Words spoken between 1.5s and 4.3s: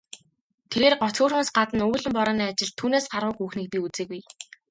гадна үүлэн борооны ажилд түүнээс гаргуу хүүхнийг би үзээгүй.